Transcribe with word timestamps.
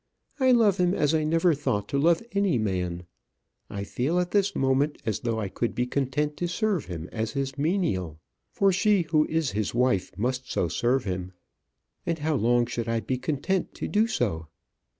I 0.39 0.49
love 0.51 0.77
him 0.77 0.95
as 0.95 1.13
I 1.13 1.23
never 1.23 1.53
thought 1.53 1.87
to 1.89 1.99
love 1.99 2.23
any 2.31 2.57
man. 2.57 3.05
I 3.69 3.83
feel 3.83 4.19
at 4.19 4.31
this 4.31 4.55
moment 4.55 4.99
as 5.05 5.19
though 5.19 5.39
I 5.39 5.47
could 5.47 5.75
be 5.75 5.85
content 5.85 6.37
to 6.37 6.47
serve 6.47 6.85
him 6.85 7.07
as 7.11 7.33
his 7.33 7.55
menial. 7.55 8.19
For 8.51 8.71
she 8.71 9.03
who 9.03 9.27
is 9.27 9.51
his 9.51 9.75
wife 9.75 10.09
must 10.17 10.49
so 10.51 10.69
serve 10.69 11.03
him 11.03 11.33
and 12.03 12.17
how 12.17 12.33
long 12.33 12.65
should 12.65 12.89
I 12.89 12.99
be 12.99 13.19
content 13.19 13.75
to 13.75 13.87
do 13.87 14.07
so? 14.07 14.47